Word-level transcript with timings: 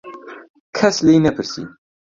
کەس 0.77 0.95
لێی 1.05 1.23
نەپرسی. 1.25 1.63